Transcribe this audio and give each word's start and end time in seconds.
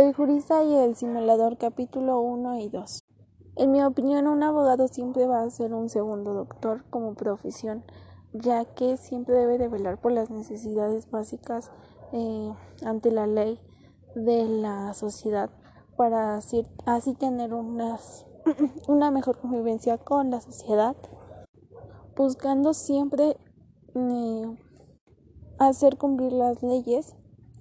El 0.00 0.14
jurista 0.14 0.64
y 0.64 0.72
el 0.72 0.96
simulador 0.96 1.58
capítulo 1.58 2.22
1 2.22 2.60
y 2.60 2.70
2. 2.70 3.04
En 3.56 3.70
mi 3.70 3.82
opinión, 3.82 4.28
un 4.28 4.42
abogado 4.42 4.88
siempre 4.88 5.26
va 5.26 5.42
a 5.42 5.50
ser 5.50 5.74
un 5.74 5.90
segundo 5.90 6.32
doctor 6.32 6.84
como 6.88 7.12
profesión, 7.12 7.84
ya 8.32 8.64
que 8.64 8.96
siempre 8.96 9.34
debe 9.34 9.58
de 9.58 9.68
velar 9.68 10.00
por 10.00 10.12
las 10.12 10.30
necesidades 10.30 11.10
básicas 11.10 11.70
eh, 12.14 12.50
ante 12.82 13.10
la 13.10 13.26
ley 13.26 13.60
de 14.14 14.48
la 14.48 14.94
sociedad 14.94 15.50
para 15.98 16.34
así, 16.36 16.64
tener 17.18 17.52
unas, 17.52 18.24
una 18.88 19.10
mejor 19.10 19.38
convivencia 19.38 19.98
con 19.98 20.30
la 20.30 20.40
sociedad, 20.40 20.96
buscando 22.16 22.72
siempre 22.72 23.36
eh, 23.94 24.58
hacer 25.58 25.98
cumplir 25.98 26.32
las 26.32 26.62
leyes. 26.62 27.14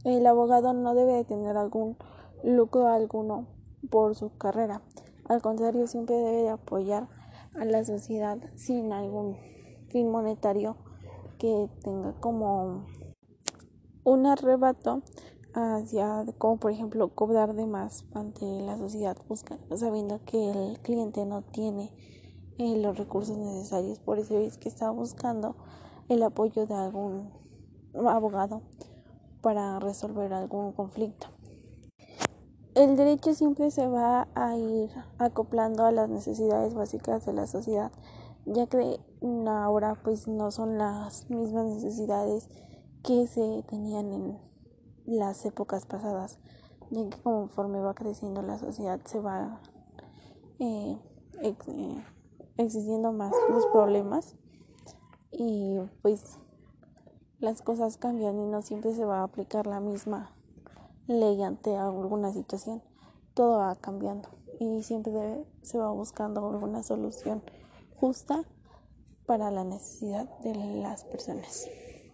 El 0.06 0.26
abogado 0.26 0.72
no 0.72 0.96
debe 0.96 1.12
de 1.12 1.26
tener 1.26 1.58
algún 1.58 1.98
lucro 2.44 2.88
alguno 2.88 3.48
por 3.90 4.16
su 4.16 4.38
carrera. 4.38 4.82
Al 5.28 5.42
contrario, 5.42 5.88
siempre 5.88 6.16
debe 6.16 6.44
de 6.44 6.50
apoyar 6.50 7.08
a 7.56 7.66
la 7.66 7.84
sociedad 7.84 8.38
sin 8.56 8.94
algún 8.94 9.38
fin 9.90 10.12
monetario 10.12 10.78
que 11.38 11.70
tenga 11.84 12.14
como 12.20 12.86
un 14.04 14.26
arrebato 14.26 15.02
hacia 15.54 16.26
como 16.38 16.58
por 16.58 16.72
ejemplo 16.72 17.10
cobrar 17.16 17.56
de 17.56 17.66
más 17.66 18.06
ante 18.14 18.46
la 18.62 18.78
sociedad 18.78 19.18
buscando 19.28 19.76
sabiendo 19.78 20.24
que 20.26 20.52
el 20.52 20.80
cliente 20.80 21.26
no 21.26 21.42
tiene 21.42 21.92
eh, 22.60 22.78
los 22.78 22.98
recursos 22.98 23.38
necesarios 23.38 24.00
por 24.00 24.20
eso 24.20 24.38
es 24.38 24.58
que 24.58 24.70
está 24.70 24.92
buscando 24.92 25.56
el 26.08 26.22
apoyo 26.22 26.68
de 26.68 26.76
algún 26.76 27.32
abogado 28.08 28.62
para 29.42 29.80
resolver 29.80 30.34
algún 30.34 30.72
conflicto 30.74 31.29
el 32.76 32.96
derecho 32.96 33.34
siempre 33.34 33.72
se 33.72 33.88
va 33.88 34.28
a 34.36 34.56
ir 34.56 34.90
acoplando 35.18 35.86
a 35.86 35.92
las 35.92 36.10
necesidades 36.10 36.74
básicas 36.74 37.26
de 37.26 37.34
la 37.34 37.48
sociedad, 37.48 37.92
ya 38.46 38.68
que 38.68 39.00
ahora 39.48 39.96
pues 40.04 40.28
no 40.28 40.52
son 40.52 40.78
las 40.78 41.30
mismas 41.30 41.66
necesidades 41.66 42.48
que 43.04 43.28
se 43.28 43.64
tenían 43.68 44.14
en 44.14 44.38
las 45.06 45.46
épocas 45.46 45.86
pasadas, 45.86 46.40
ya 46.92 47.10
que 47.10 47.22
conforme 47.22 47.80
va 47.80 47.94
creciendo 47.96 48.42
la 48.42 48.58
sociedad 48.60 49.00
se 49.06 49.20
va 49.20 49.62
eh, 50.60 50.98
eh, 51.42 52.04
existiendo 52.58 53.12
más 53.12 53.32
los 53.50 53.66
problemas 53.68 54.36
y 55.32 55.80
pues 56.02 56.38
las 57.40 57.62
cosas 57.62 57.98
cambian 57.98 58.38
y 58.40 58.46
no 58.46 58.62
siempre 58.62 58.94
se 58.94 59.06
va 59.06 59.22
a 59.22 59.24
aplicar 59.24 59.66
la 59.66 59.80
misma 59.80 60.36
ley 61.10 61.42
ante 61.42 61.76
alguna 61.76 62.32
situación, 62.32 62.84
todo 63.34 63.58
va 63.58 63.76
cambiando 63.76 64.30
y 64.60 64.84
siempre 64.84 65.44
se 65.64 65.80
va 65.80 65.90
buscando 65.92 66.48
alguna 66.48 66.84
solución 66.84 67.42
justa 67.96 68.44
para 69.26 69.50
la 69.50 69.64
necesidad 69.64 70.30
de 70.40 70.54
las 70.56 71.04
personas. 71.06 71.68